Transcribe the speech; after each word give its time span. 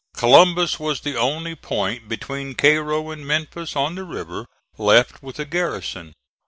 Columbus 0.15 0.79
was 0.79 1.01
the 1.01 1.15
only 1.15 1.53
point 1.55 2.09
between 2.09 2.55
Cairo 2.55 3.11
and 3.11 3.23
Memphis, 3.23 3.75
on 3.75 3.93
the 3.93 4.03
river, 4.03 4.47
left 4.79 5.21
with 5.21 5.37
a 5.37 5.45
garrison. 5.45 6.13